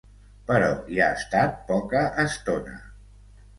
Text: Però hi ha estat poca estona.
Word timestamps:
Però 0.51 0.69
hi 0.95 1.01
ha 1.01 1.09
estat 1.19 1.61
poca 1.69 2.03
estona. 2.27 2.77